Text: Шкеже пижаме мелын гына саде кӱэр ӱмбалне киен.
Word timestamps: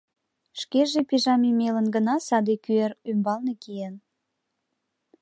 Шкеже 0.59 1.01
пижаме 1.09 1.49
мелын 1.59 1.87
гына 1.95 2.15
саде 2.27 2.55
кӱэр 2.63 2.91
ӱмбалне 3.09 3.53
киен. 3.61 3.95